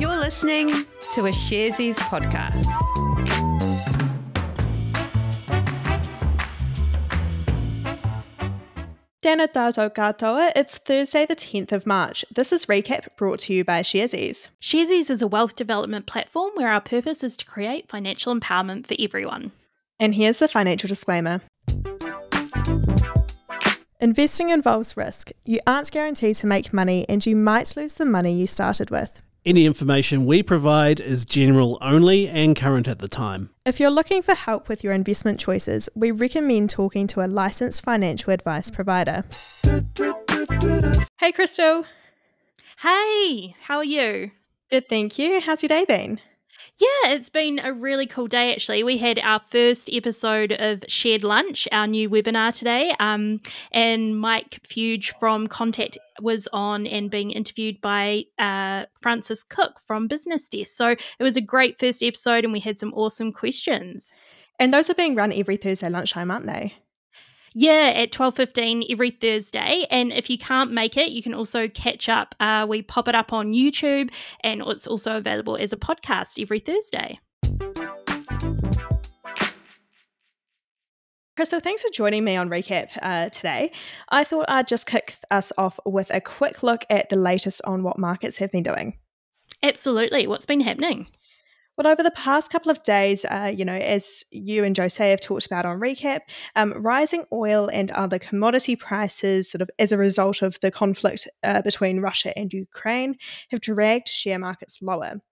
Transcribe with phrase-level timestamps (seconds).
[0.00, 0.70] You're listening
[1.12, 2.64] to a Sharesies podcast.
[9.20, 12.24] Tēnā tātou katoa, it's Thursday the 10th of March.
[12.34, 14.48] This is Recap brought to you by Sharesies.
[14.62, 18.96] Sharesies is a wealth development platform where our purpose is to create financial empowerment for
[18.98, 19.52] everyone.
[19.98, 21.42] And here's the financial disclaimer.
[24.00, 25.32] Investing involves risk.
[25.44, 29.20] You aren't guaranteed to make money and you might lose the money you started with.
[29.46, 33.48] Any information we provide is general only and current at the time.
[33.64, 37.82] If you're looking for help with your investment choices, we recommend talking to a licensed
[37.82, 39.24] financial advice provider.
[41.18, 41.84] Hey, Crystal.
[42.82, 44.32] Hey, how are you?
[44.68, 45.40] Good, thank you.
[45.40, 46.20] How's your day been?
[46.80, 48.82] Yeah, it's been a really cool day actually.
[48.82, 54.60] We had our first episode of Shared Lunch, our new webinar today, um, and Mike
[54.66, 60.74] Fuge from Contact was on and being interviewed by uh, Frances Cook from Business Desk.
[60.74, 64.10] So it was a great first episode, and we had some awesome questions.
[64.58, 66.76] And those are being run every Thursday lunchtime, aren't they?
[67.52, 71.66] Yeah, at twelve fifteen every Thursday, and if you can't make it, you can also
[71.66, 72.34] catch up.
[72.38, 74.12] Uh, we pop it up on YouTube,
[74.42, 77.18] and it's also available as a podcast every Thursday.
[81.36, 83.72] Crystal, thanks for joining me on Recap uh, today.
[84.10, 87.82] I thought I'd just kick us off with a quick look at the latest on
[87.82, 88.98] what markets have been doing.
[89.62, 90.26] Absolutely.
[90.26, 91.08] What's been happening?
[91.80, 95.20] Well, over the past couple of days, uh, you know, as you and Jose have
[95.22, 96.20] talked about on Recap,
[96.54, 101.26] um, rising oil and other commodity prices, sort of as a result of the conflict
[101.42, 103.16] uh, between Russia and Ukraine,
[103.48, 105.22] have dragged share markets lower.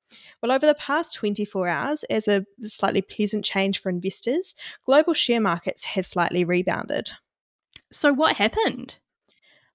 [0.42, 4.55] Well, over the past 24 hours, as a slightly pleasant change for investors,
[4.86, 7.10] global share markets have slightly rebounded.
[7.92, 8.96] So, what happened?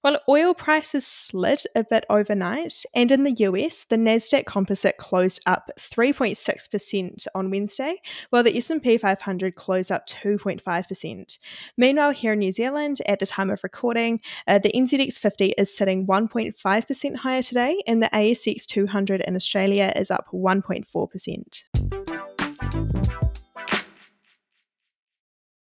[0.04, 5.40] Well, oil prices slid a bit overnight, and in the US, the Nasdaq Composite closed
[5.46, 11.38] up 3.6% on Wednesday, while the S&P 500 closed up 2.5%.
[11.78, 15.74] Meanwhile, here in New Zealand, at the time of recording, uh, the NZX 50 is
[15.74, 21.73] sitting 1.5% higher today, and the ASX 200 in Australia is up 1.4%.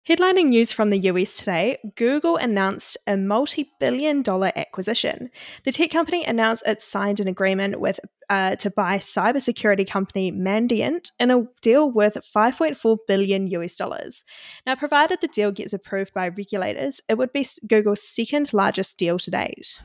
[0.09, 5.29] Headlining news from the US today Google announced a multi billion dollar acquisition.
[5.65, 11.11] The tech company announced it signed an agreement with uh, to buy cybersecurity company Mandiant
[11.19, 14.23] in a deal worth 5.4 billion US dollars.
[14.65, 19.19] Now, provided the deal gets approved by regulators, it would be Google's second largest deal
[19.19, 19.79] to date.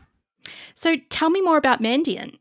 [0.75, 2.39] So, tell me more about Mandiant.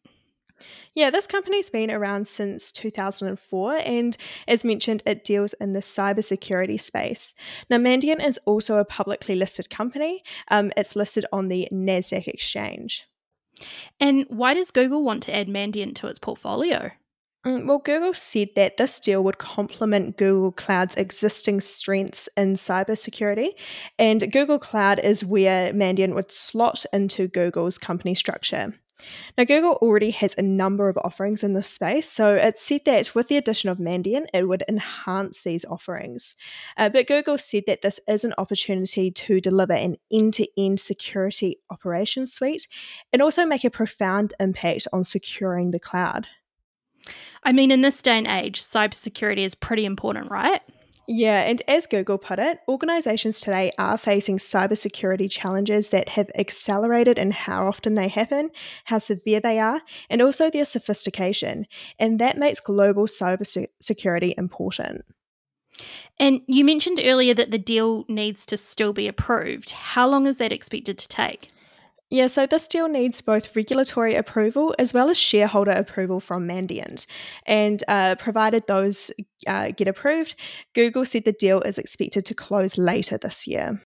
[0.96, 6.80] Yeah, this company's been around since 2004, and as mentioned, it deals in the cybersecurity
[6.80, 7.34] space.
[7.70, 10.24] Now, Mandiant is also a publicly listed company.
[10.50, 13.06] Um, it's listed on the NASDAQ exchange.
[14.00, 16.92] And why does Google want to add Mandiant to its portfolio?
[17.46, 23.50] Mm, well, Google said that this deal would complement Google Cloud's existing strengths in cybersecurity,
[24.00, 28.74] and Google Cloud is where Mandiant would slot into Google's company structure.
[29.38, 33.16] Now, Google already has a number of offerings in this space, so it said that
[33.16, 36.36] with the addition of Mandiant, it would enhance these offerings.
[36.78, 40.80] Uh, but Google said that this is an opportunity to deliver an end to end
[40.80, 42.68] security operations suite
[43.12, 46.28] and also make a profound impact on securing the cloud.
[47.44, 50.62] I mean, in this day and age, cybersecurity is pretty important, right?
[51.08, 57.18] Yeah, and as Google put it, organizations today are facing cybersecurity challenges that have accelerated
[57.18, 58.52] in how often they happen,
[58.86, 61.68] how severe they are, and also their sophistication.
[62.00, 65.04] And that makes global cybersecurity important.
[66.20, 69.72] And you mentioned earlier that the deal needs to still be approved.
[69.72, 71.52] How long is that expected to take?
[72.14, 77.08] Yeah, so this deal needs both regulatory approval as well as shareholder approval from Mandiant.
[77.48, 79.12] And uh, provided those
[79.48, 80.36] uh, get approved,
[80.76, 83.82] Google said the deal is expected to close later this year.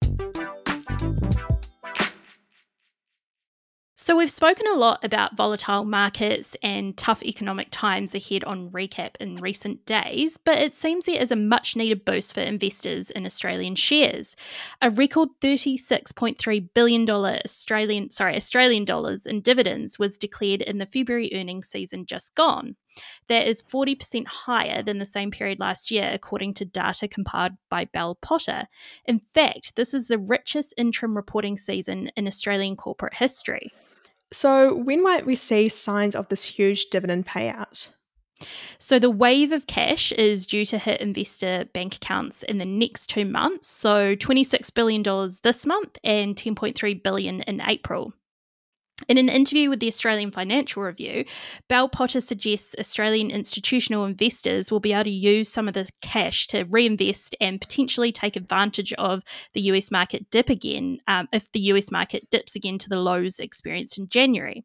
[4.04, 9.16] So, we've spoken a lot about volatile markets and tough economic times ahead on Recap
[9.22, 13.26] in recent days, but it seems there is a much needed boost for investors in
[13.26, 14.36] Australian shares.
[14.82, 21.32] A record $36.3 billion Australian, sorry, Australian dollars in dividends was declared in the February
[21.34, 22.76] earnings season just gone.
[23.30, 27.86] That is 40% higher than the same period last year, according to data compiled by
[27.86, 28.68] Bell Potter.
[29.06, 33.72] In fact, this is the richest interim reporting season in Australian corporate history.
[34.34, 37.90] So, when might we see signs of this huge dividend payout?
[38.80, 43.08] So, the wave of cash is due to hit investor bank accounts in the next
[43.08, 43.68] two months.
[43.68, 45.04] So, $26 billion
[45.44, 48.14] this month and 10.3 billion in April.
[49.08, 51.26] In an interview with the Australian Financial Review,
[51.68, 56.48] Bell Potter suggests Australian institutional investors will be able to use some of the cash
[56.48, 59.24] to reinvest and potentially take advantage of
[59.54, 63.40] the US market dip again um, if the US market dips again to the lows
[63.40, 64.64] experienced in January.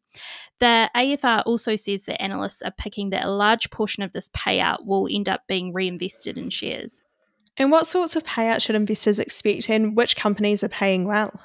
[0.59, 4.85] The AFR also says that analysts are picking that a large portion of this payout
[4.85, 7.01] will end up being reinvested in shares.
[7.57, 11.39] And what sorts of payout should investors expect, and which companies are paying well?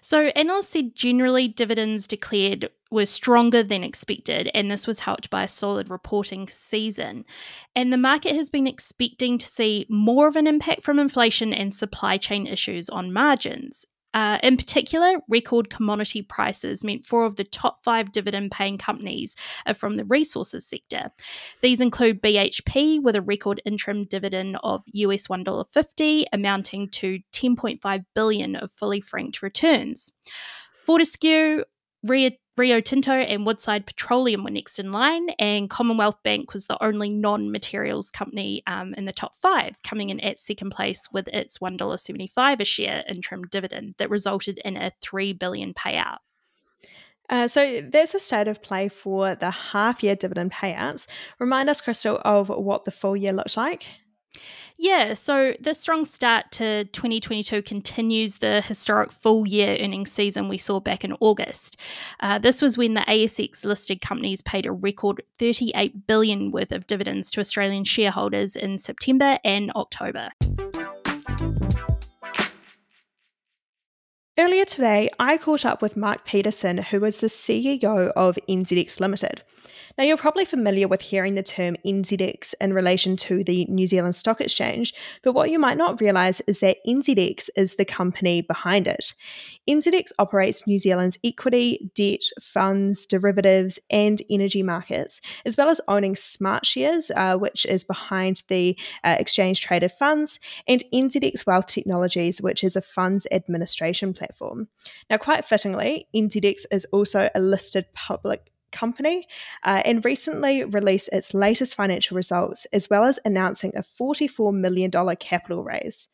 [0.00, 5.44] So, analysts said generally dividends declared were stronger than expected, and this was helped by
[5.44, 7.24] a solid reporting season.
[7.74, 11.74] And the market has been expecting to see more of an impact from inflation and
[11.74, 13.86] supply chain issues on margins.
[14.14, 19.34] Uh, in particular, record commodity prices meant four of the top five dividend paying companies
[19.66, 21.06] are from the resources sector.
[21.62, 28.56] These include BHP with a record interim dividend of US $1.50, amounting to 10.5 billion
[28.56, 30.12] of fully franked returns.
[30.84, 31.64] Fortescue,
[32.02, 36.82] Rio Rio Tinto and Woodside Petroleum were next in line, and Commonwealth Bank was the
[36.84, 41.28] only non materials company um, in the top five, coming in at second place with
[41.28, 46.18] its $1.75 a share interim dividend that resulted in a 3 billion payout.
[47.30, 51.06] Uh, so there's a state of play for the half year dividend payouts.
[51.38, 53.88] Remind us, Crystal, of what the full year looked like.
[54.78, 60.58] Yeah, so the strong start to 2022 continues the historic full year earnings season we
[60.58, 61.76] saw back in August.
[62.20, 66.86] Uh, this was when the ASX listed companies paid a record 38 billion worth of
[66.86, 70.30] dividends to Australian shareholders in September and October.
[74.38, 79.42] Earlier today, I caught up with Mark Peterson, who is the CEO of NZX Limited.
[79.98, 84.14] Now, you're probably familiar with hearing the term NZX in relation to the New Zealand
[84.14, 88.88] Stock Exchange, but what you might not realise is that NZX is the company behind
[88.88, 89.12] it.
[89.68, 96.14] NZX operates New Zealand's equity, debt, funds, derivatives, and energy markets, as well as owning
[96.14, 102.64] Smartshares, uh, which is behind the uh, exchange traded funds, and NZX Wealth Technologies, which
[102.64, 104.68] is a funds administration platform.
[105.10, 109.26] Now, quite fittingly, NZX is also a listed public company
[109.62, 114.90] uh, and recently released its latest financial results, as well as announcing a $44 million
[115.16, 116.08] capital raise.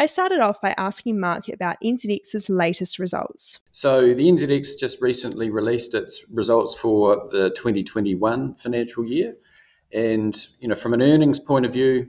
[0.00, 3.58] I started off by asking Mark about NZX's latest results.
[3.72, 9.34] So, the NZX just recently released its results for the 2021 financial year.
[9.92, 12.08] And, you know, from an earnings point of view,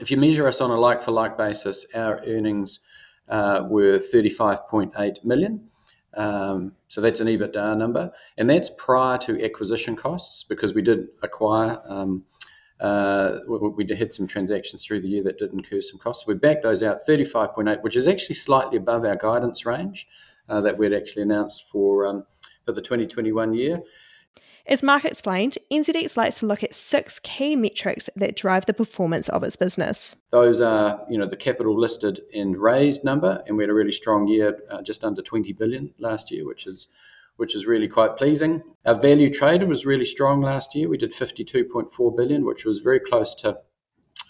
[0.00, 2.80] if you measure us on a like for like basis, our earnings
[3.28, 5.68] uh, were 35.8 million.
[6.14, 11.08] Um, so that's an EBITDA number, and that's prior to acquisition costs because we did
[11.22, 11.80] acquire.
[11.86, 12.24] Um,
[12.80, 16.26] uh, we, we had some transactions through the year that did incur some costs.
[16.26, 20.06] We backed those out, 35.8, which is actually slightly above our guidance range
[20.48, 22.24] uh, that we'd actually announced for um,
[22.64, 23.80] for the 2021 year.
[24.68, 29.30] As Mark explained, NZX likes to look at six key metrics that drive the performance
[29.30, 30.14] of its business.
[30.30, 33.92] Those are, you know, the capital listed and raised number, and we had a really
[33.92, 36.88] strong year, uh, just under 20 billion last year, which is
[37.36, 38.62] which is really quite pleasing.
[38.84, 40.88] Our value traded was really strong last year.
[40.88, 43.56] We did 52.4 billion, which was very close to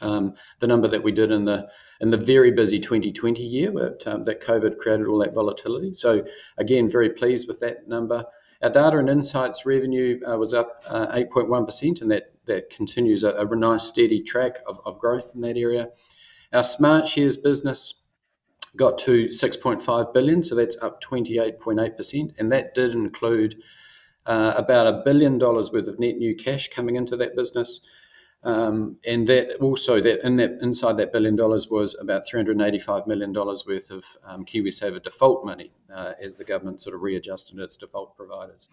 [0.03, 1.69] um, the number that we did in the
[2.01, 5.95] in the very busy 2020 year, but um, that COVID created all that volatility.
[5.95, 6.25] So
[6.59, 8.25] again, very pleased with that number.
[8.63, 13.31] Our data and insights revenue uh, was up uh, 8.1%, and that, that continues a,
[13.33, 15.89] a nice steady track of, of growth in that area.
[16.53, 18.03] Our Smartshares business
[18.77, 23.57] got to 6.5 billion, so that's up 28.8%, and that did include
[24.27, 27.81] uh, about a billion dollars worth of net new cash coming into that business.
[28.45, 33.33] Um, and that also that in that inside that billion dollars was about 385 million
[33.33, 37.77] dollars worth of um, KiwiSaver default money uh, as the government sort of readjusted its
[37.77, 38.69] default providers.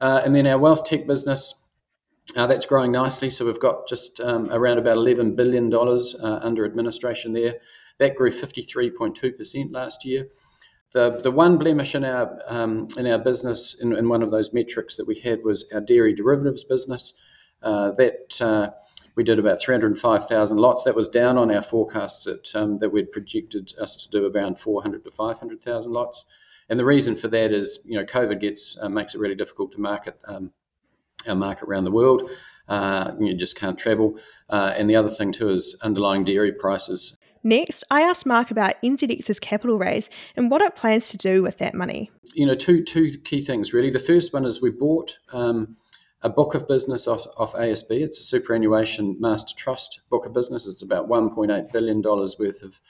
[0.00, 1.66] Uh, and then our wealth tech business.
[2.36, 3.28] Uh, that's growing nicely.
[3.28, 7.54] So we've got just um, around about $11 billion uh, under administration there.
[7.98, 10.28] That grew 53.2% last year.
[10.92, 14.52] The, the one blemish in our, um, in our business, in, in, one of those
[14.52, 17.14] metrics that we had, was our dairy derivatives business.
[17.62, 18.70] Uh, that uh,
[19.20, 20.84] we did about 305,000 lots.
[20.84, 24.58] That was down on our forecasts that, um, that we'd projected us to do around
[24.58, 26.24] 400 to 500,000 lots.
[26.70, 29.72] And the reason for that is, you know, COVID gets uh, makes it really difficult
[29.72, 30.54] to market um,
[31.28, 32.30] our market around the world.
[32.66, 34.18] Uh, you just can't travel.
[34.48, 37.14] Uh, and the other thing too is underlying dairy prices.
[37.44, 41.58] Next, I asked Mark about NZX's capital raise and what it plans to do with
[41.58, 42.10] that money.
[42.32, 43.90] You know, two two key things really.
[43.90, 45.18] The first one is we bought.
[45.30, 45.76] Um,
[46.22, 47.90] a book of business off, off ASB.
[47.90, 50.66] It's a superannuation master trust book of business.
[50.66, 52.80] It's about $1.8 billion worth of,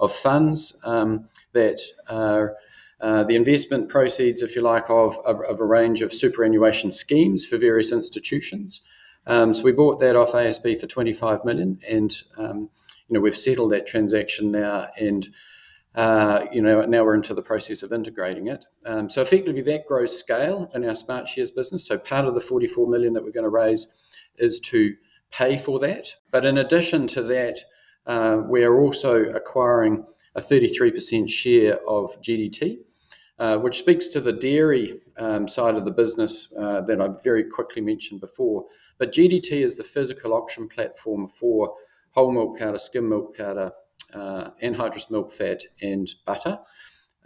[0.00, 2.56] of funds um, that are
[3.00, 7.46] uh, the investment proceeds, if you like, of, of, of, a range of superannuation schemes
[7.46, 8.80] for various institutions.
[9.26, 12.70] Um, so we bought that off ASB for 25 million, and um,
[13.08, 15.28] you know we've settled that transaction now, and
[15.98, 18.64] uh, you know now we're into the process of integrating it.
[18.86, 21.84] Um, so effectively, that grows scale in our Smartshares business.
[21.84, 23.88] So part of the 44 million that we're going to raise
[24.36, 24.94] is to
[25.32, 27.58] pay for that, but in addition to that,
[28.06, 32.78] uh, we are also acquiring a 33% share of GDT.
[33.40, 37.44] Uh, which speaks to the dairy um, side of the business uh, that I very
[37.44, 38.66] quickly mentioned before.
[38.98, 41.72] But GDT is the physical auction platform for
[42.10, 43.70] whole milk powder, skim milk powder,
[44.14, 46.58] uh, anhydrous milk fat, and butter.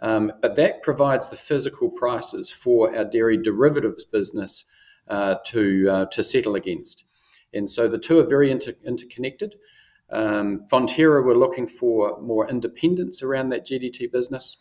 [0.01, 4.65] Um, but that provides the physical prices for our dairy derivatives business
[5.07, 7.05] uh, to uh, to settle against.
[7.53, 9.55] And so the two are very inter- interconnected.
[10.09, 14.57] Um, Fonterra were looking for more independence around that GDT business.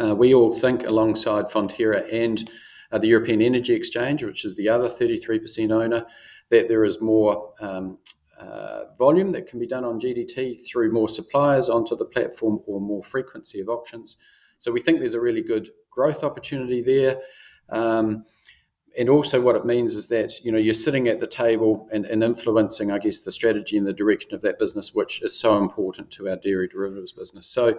[0.00, 2.50] Uh, we all think, alongside Fonterra and
[2.92, 6.04] uh, the European Energy Exchange, which is the other 33% owner,
[6.50, 7.98] that there is more um,
[8.40, 12.80] uh, volume that can be done on GDT through more suppliers onto the platform or
[12.80, 14.16] more frequency of auctions.
[14.58, 17.20] So we think there's a really good growth opportunity there.
[17.68, 18.24] Um,
[18.98, 22.06] and also what it means is that you know you're sitting at the table and,
[22.06, 25.58] and, influencing i guess the strategy and the direction of that business which is so
[25.58, 27.78] important to our dairy derivatives business so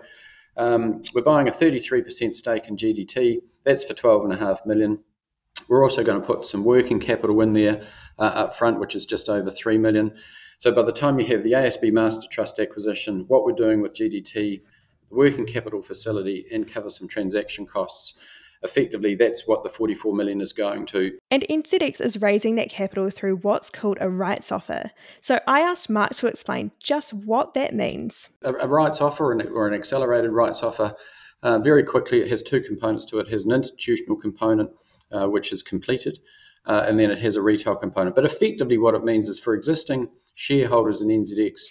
[0.57, 3.41] um, we're buying a 33% stake in GDT.
[3.63, 5.03] That's for 12.5 million.
[5.69, 7.81] We're also going to put some working capital in there
[8.17, 10.17] uh, up front, which is just over 3 million.
[10.59, 13.95] So by the time you have the ASB Master Trust acquisition, what we're doing with
[13.95, 14.61] GDT,
[15.09, 18.15] the working capital facility, and cover some transaction costs,
[18.63, 21.15] effectively that's what the 44 million is going to.
[21.29, 24.89] And NZX is raising that capital through what's called a rights offer.
[25.21, 28.29] So I asked Mark to explain just what that means.
[28.43, 30.95] A, a rights offer or an accelerated rights offer,
[31.43, 33.27] uh, very quickly, it has two components to it.
[33.27, 34.71] It has an institutional component,
[35.11, 36.19] uh, which is completed.
[36.67, 38.13] Uh, and then it has a retail component.
[38.13, 41.61] But effectively, what it means is for existing shareholders in NZX,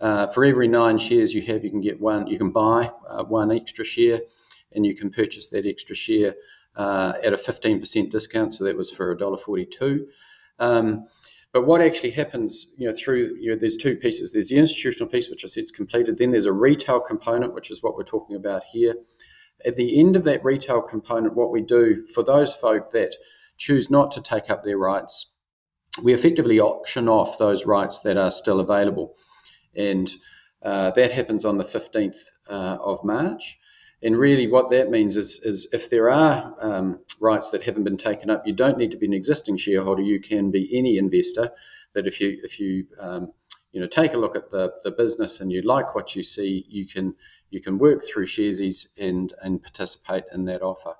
[0.00, 2.28] uh, for every nine shares you have, you can get one.
[2.28, 4.20] You can buy uh, one extra share
[4.72, 6.34] and you can purchase that extra share
[6.76, 8.52] uh, at a 15% discount.
[8.52, 10.04] So that was for $1.42.
[10.58, 11.06] Um,
[11.52, 14.32] but what actually happens, you know, through you know, there's two pieces.
[14.32, 16.18] There's the institutional piece, which I said is completed.
[16.18, 18.94] Then there's a retail component, which is what we're talking about here.
[19.64, 23.16] At the end of that retail component, what we do for those folk that
[23.56, 25.32] choose not to take up their rights,
[26.02, 29.16] we effectively auction off those rights that are still available,
[29.74, 30.12] and
[30.62, 33.58] uh, that happens on the 15th uh, of March.
[34.02, 37.96] And really, what that means is, is if there are um, rights that haven't been
[37.96, 40.02] taken up, you don't need to be an existing shareholder.
[40.02, 41.50] You can be any investor.
[41.94, 43.32] That if you if you um,
[43.72, 46.66] you know take a look at the, the business and you like what you see,
[46.68, 47.14] you can
[47.50, 50.94] you can work through Sharesies and and participate in that offer.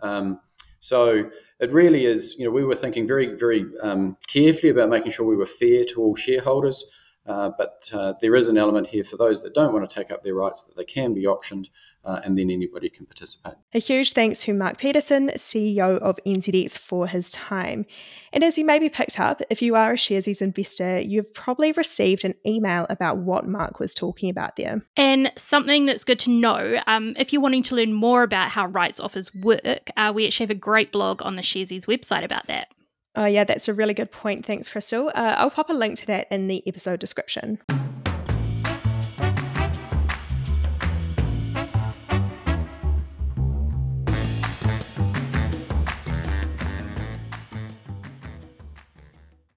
[0.00, 0.40] Um,
[0.86, 1.28] so
[1.60, 2.36] it really is.
[2.38, 5.84] You know, we were thinking very very um, carefully about making sure we were fair
[5.84, 6.84] to all shareholders.
[7.26, 10.10] Uh, but uh, there is an element here for those that don't want to take
[10.10, 11.68] up their rights that they can be auctioned
[12.04, 13.54] uh, and then anybody can participate.
[13.74, 17.84] A huge thanks to Mark Peterson, CEO of NZX, for his time.
[18.32, 22.24] And as you maybe picked up, if you are a Sharesies investor, you've probably received
[22.24, 24.82] an email about what Mark was talking about there.
[24.96, 28.66] And something that's good to know um, if you're wanting to learn more about how
[28.66, 32.46] rights offers work, uh, we actually have a great blog on the Sharesies website about
[32.46, 32.68] that.
[33.16, 34.44] Oh, yeah, that's a really good point.
[34.44, 35.08] Thanks, Crystal.
[35.08, 37.58] Uh, I'll pop a link to that in the episode description.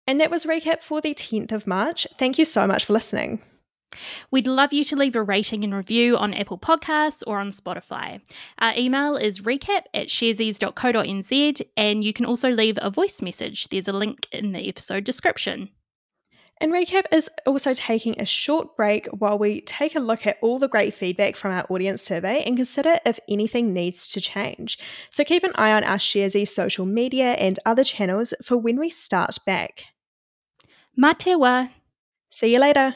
[0.07, 2.07] And that was recap for the 10th of March.
[2.17, 3.43] Thank you so much for listening.
[4.31, 8.21] We'd love you to leave a rating and review on Apple Podcasts or on Spotify.
[8.59, 13.67] Our email is recap at sharesies.co.nz, and you can also leave a voice message.
[13.69, 15.69] There's a link in the episode description.
[16.61, 20.59] And Recap is also taking a short break while we take a look at all
[20.59, 24.77] the great feedback from our audience survey and consider if anything needs to change.
[25.09, 28.89] So keep an eye on our Sharesies social media and other channels for when we
[28.89, 29.85] start back.
[30.97, 31.69] Matewa.
[32.29, 32.95] See you later.